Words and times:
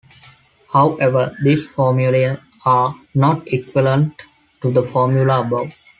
However, 0.73 1.37
these 1.43 1.63
formulae 1.67 2.35
are 2.65 2.95
not 3.13 3.47
equivalent 3.49 4.23
to 4.63 4.71
the 4.71 4.81
formula 4.81 5.41
above. 5.43 5.69